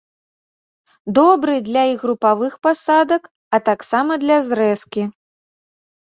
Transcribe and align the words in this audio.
Добры 1.17 1.57
для 1.67 1.83
і 1.89 1.91
групавых 2.03 2.53
пасадак, 2.67 3.23
а 3.57 3.59
таксама 3.67 4.17
для 4.23 4.37
зрэзкі. 4.47 5.03